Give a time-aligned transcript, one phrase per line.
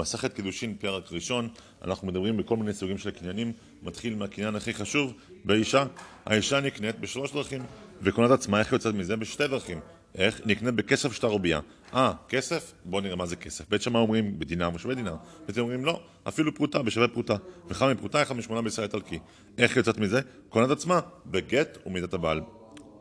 [0.00, 1.48] מסכת קידושין פרק ראשון,
[1.84, 3.52] אנחנו מדברים בכל מיני סוגים של קניינים,
[3.82, 5.84] מתחיל מהקניין הכי חשוב, באישה.
[6.26, 7.62] האישה נקנית בשלוש דרכים,
[8.02, 9.16] וקונת עצמה איך יוצאת מזה?
[9.16, 9.80] בשתי דרכים.
[10.14, 10.40] איך?
[10.46, 11.60] נקנית בכסף שטר רובייה.
[11.94, 12.72] אה, כסף?
[12.84, 13.68] בואו נראה מה זה כסף.
[13.68, 15.16] בית שמאי אומרים בדינר ושווה דינר.
[15.46, 17.36] בית אומרים לא, אפילו פרוטה בשווה פרוטה.
[17.70, 19.18] אחד מפרוטה, אחד משמונה בישראל איטלקי.
[19.58, 20.20] איך יוצאת מזה?
[20.48, 22.40] קונת עצמה בגט ומידת הבעל.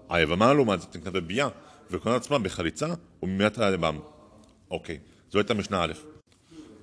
[0.09, 1.47] היבמה לעומת זאת נקנית בבייה,
[1.91, 2.87] וקונת עצמה בחליצה
[3.23, 3.99] וממידת היבם.
[4.71, 4.97] אוקיי,
[5.31, 6.18] זו הייתה משנה א'.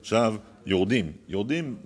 [0.06, 0.34] עכשיו,
[0.66, 1.12] יורדים.
[1.28, 1.77] יורדים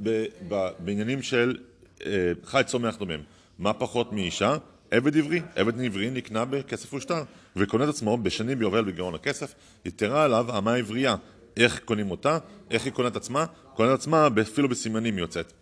[0.78, 1.58] בעניינים של
[2.06, 3.20] אה, חי צומח דומם.
[3.58, 4.56] מה פחות מאישה?
[4.90, 5.40] עבד עברי.
[5.56, 7.22] עבד עברי נקנה בכסף ושטר,
[7.56, 11.16] וקונה את עצמו בשנים ביובל בגרעון הכסף, יתרה עליו אמה עברייה.
[11.56, 12.38] איך קונים אותה?
[12.70, 13.46] איך היא קונה את עצמה?
[13.74, 15.52] קונה את עצמה אפילו בסימנים היא יוצאת.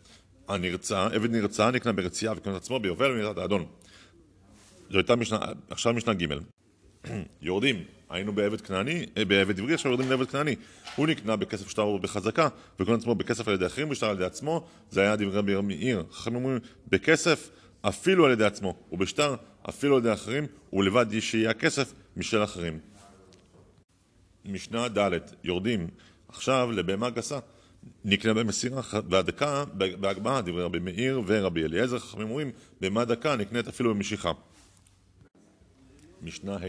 [0.49, 3.67] הנרצע, עבד נרצע נקנה ברצייה וקונה את עצמו ביובל במידת האדון.
[4.91, 5.39] זו הייתה משנה,
[5.71, 6.27] עכשיו משנה ג'
[7.43, 10.57] יורדים, היינו בעבד כנעני, אה, בעבד עברי, עכשיו יורדים לעבד כנעני.
[10.97, 12.49] הוא נקנה בכסף שטר בחזקה,
[12.81, 16.05] וקונה עצמו בכסף על ידי אחרים ושטר על ידי עצמו, זה היה דברי רבי מאיר.
[16.13, 19.35] חכמים אומרים, בכסף אפילו על ידי עצמו, ובשטר
[19.69, 22.79] אפילו על ידי אחרים, ולבד שיהיה הכסף משל אחרים.
[24.45, 25.87] משנה ד' יורדים
[26.29, 27.39] עכשיו לבהמה גסה.
[28.05, 33.95] נקנה במסירה והדקה בהגבהה, דברי רבי מאיר ורבי אליעזר, חכמים אומרים, בהמה דקה נקנית אפילו
[33.95, 34.33] במשיכה.
[36.23, 36.67] משנה ה'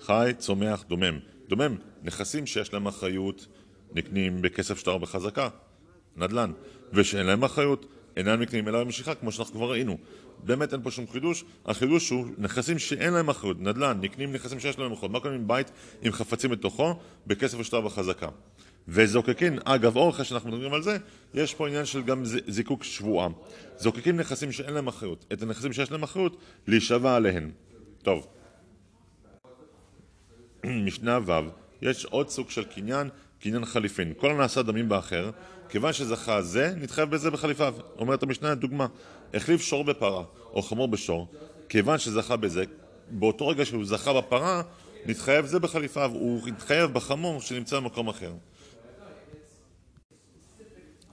[0.00, 1.18] חי, צומח, דומם.
[1.48, 3.46] דומם, נכסים שיש להם אחריות
[3.94, 5.48] נקנים בכסף שטר בחזקה,
[6.16, 6.52] נדל"ן,
[6.92, 9.98] ושאין להם אחריות אינם נקנים אלא במשיכה, כמו שאנחנו כבר ראינו.
[10.44, 14.78] באמת אין פה שום חידוש, החידוש הוא נכסים שאין להם אחריות, נדל"ן, נקנים נכסים שיש
[14.78, 15.12] להם אחריות.
[15.12, 15.70] מה קוראים בית
[16.02, 16.94] עם חפצים בתוכו
[17.26, 18.28] בכסף ושטר בחזקה?
[18.88, 20.96] וזוקקין, אגב אורך שאנחנו מדברים על זה,
[21.34, 23.28] יש פה עניין של גם זיקוק שבועה.
[23.78, 27.50] זוקקים נכסים שאין להם אחריות, את הנכסים שיש להם אחריות, להישבע עליהן.
[28.02, 28.26] טוב.
[30.86, 31.32] משנה ו',
[31.82, 33.08] יש עוד סוג של קניין,
[33.40, 34.12] קניין חליפין.
[34.16, 35.30] כל הנעשה דמים באחר,
[35.68, 37.74] כיוון שזכה זה, נתחייב בזה בחליפיו.
[37.98, 38.86] אומרת המשנה, דוגמה,
[39.34, 41.28] החליף שור בפרה, או חמור בשור,
[41.68, 42.64] כיוון שזכה בזה,
[43.10, 44.62] באותו רגע שהוא זכה בפרה,
[45.06, 48.32] נתחייב זה בחליפיו, הוא נתחייב בחמור שנמצא במקום אחר.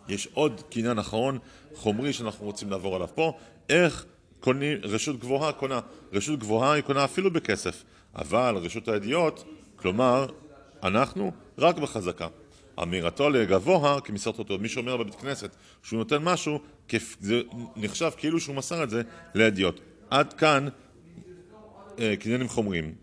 [0.08, 1.40] יש עוד קניין אחרון,
[1.75, 3.38] חומרי, שאנחנו רוצים לעבור עליו פה,
[3.70, 4.06] איך
[4.40, 5.80] קונים, רשות גבוהה קונה,
[6.14, 7.84] רשות גבוהה היא קונה אפילו בכסף.
[8.16, 9.46] אבל רשות הידיעות,
[9.76, 10.26] כלומר,
[10.84, 12.28] אנחנו רק בחזקה.
[12.84, 14.58] אמירתו לגבוה כמסרת אותו.
[14.58, 16.60] מי שאומר בבית כנסת שהוא נותן משהו,
[17.20, 17.42] זה
[17.76, 19.02] נחשב כאילו שהוא מסר את זה
[19.36, 19.80] לידיעות.
[20.10, 20.68] עד כאן
[22.00, 22.96] אה, קניינים חומריים.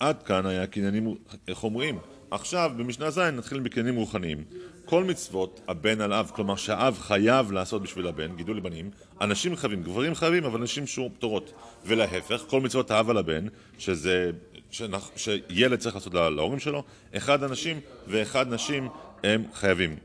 [0.00, 1.14] עד כאן היה קניינים
[1.52, 1.98] חומריים.
[2.30, 4.44] עכשיו, במשנה ז' נתחיל בקניינים רוחניים.
[4.84, 9.82] כל מצוות הבן על אב, כלומר שהאב חייב לעשות בשביל הבן, גידול לבנים, אנשים חייבים,
[9.82, 11.52] גברים חייבים, אבל נשים שור פטורות.
[11.86, 13.46] ולהפך, כל מצוות האב על הבן,
[13.78, 14.30] שזה,
[14.70, 16.82] שנח, שילד צריך לעשות להורים שלו,
[17.16, 18.88] אחד אנשים ואחד נשים
[19.24, 19.96] הם חייבים.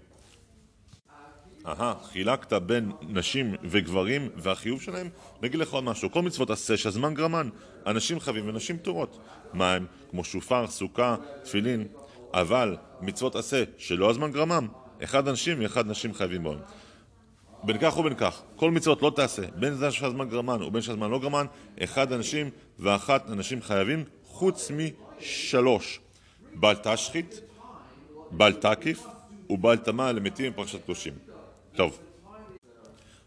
[1.68, 5.10] אהה, חילקת בין נשים וגברים והחיוב שלהם?
[5.42, 7.50] נגיד לך עוד משהו, כל מצוות עשה שהזמן גרמן,
[7.88, 9.20] אנשים חייבים ונשים פטורות.
[9.54, 9.86] מה הם?
[10.10, 11.88] כמו שופר, סוכה, תפילין.
[12.34, 14.68] אבל מצוות עשה שלא הזמן גרמם,
[15.04, 16.60] אחד אנשים ואחד נשים חייבים בהם.
[17.64, 21.20] בין כך ובין כך, כל מצוות לא תעשה, בין זה שהזמן גרמן ובין שהזמן לא
[21.20, 21.46] גרמן,
[21.84, 22.50] אחד אנשים
[22.80, 26.00] ואחת אנשים חייבים, חוץ משלוש.
[26.54, 27.42] בל תשחית,
[28.32, 29.04] בל תקיף
[29.50, 31.14] ובל תמה למתים בפרשת קדושים.
[31.76, 32.00] טוב.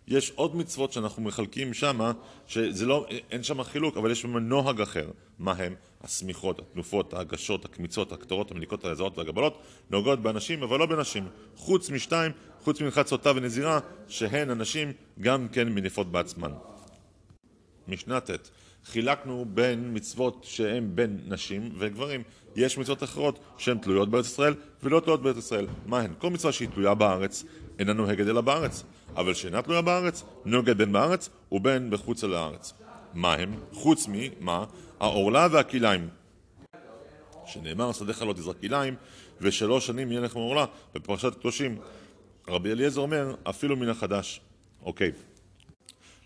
[0.09, 2.13] יש עוד מצוות שאנחנו מחלקים שם,
[2.47, 5.11] שזה לא, אין שם חילוק, אבל יש שם נוהג אחר.
[5.39, 5.75] מה הם?
[6.05, 11.29] השמיכות, התנופות, ההגשות, הקמיצות, הקטורות, המליקות, הזעות והגבלות, נוגעות באנשים, אבל לא בנשים.
[11.57, 12.33] חוץ משתיים,
[12.63, 16.53] חוץ מנחת סוטה ונזירה, שהן הנשים גם כן מניפות בעצמן.
[17.89, 18.51] משנה ט'
[18.85, 22.23] חילקנו בין מצוות שהן בין נשים וגברים.
[22.57, 25.67] יש מצוות אחרות שהן תלויות בארץ ישראל ולא תלויות בארץ ישראל.
[25.87, 26.13] מה הן?
[26.19, 27.45] כל מצווה שהיא תלויה בארץ
[27.79, 28.85] אינה נוהגת אלא בארץ,
[29.17, 32.73] אבל שאינה תלויה בארץ, נוהגת בין בארץ ובין בחוץ לארץ.
[33.15, 33.55] מה הם?
[33.73, 34.65] חוץ ממה?
[35.01, 36.09] העורלה והכליים.
[37.47, 38.95] שנאמר, שדיך לא תזרק כליים,
[39.41, 40.65] ושלוש שנים יהיה לכם עורלה,
[40.95, 41.79] בפרשת קדושים.
[42.49, 44.41] רבי אליעזר אומר, אפילו מן החדש.
[44.83, 45.13] אוקיי.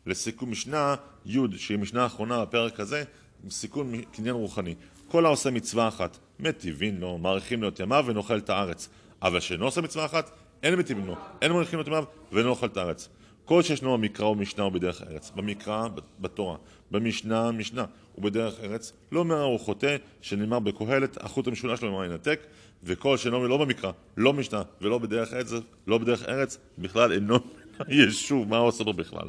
[0.07, 0.95] לסיכום משנה
[1.27, 3.05] י', שהיא משנה האחרונה בפרק הזה,
[3.51, 4.75] סיכון קניין רוחני.
[5.09, 8.89] כל העושה מצווה אחת, מטיבין לו, מאריכים לו את ימיו ונאכל את הארץ.
[9.23, 10.31] אבל שאינו עושה מצווה אחת,
[10.63, 13.09] אין מטיבים לו, אין מאריכים לו את ימיו ואינו אוכל את הארץ.
[13.49, 15.33] כל שישנו במקרא ובמשנה ובדרך ארץ.
[15.37, 15.89] במקרא,
[16.21, 16.57] בתורה,
[16.91, 17.85] במשנה, משנה
[18.19, 22.41] ובדרך ארץ, לא אומר הוא חוטא, שנאמר בקהלת, החוט המשולש לא ינתק,
[22.85, 25.53] וכל שאינו לא במקרא, לא משנה ולא בדרך ארץ,
[25.87, 27.39] לא בדרך ארץ, בכלל אינו
[27.89, 29.29] ישוב, מה הוא עושה לו בכלל?